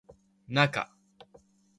[0.47, 0.91] なか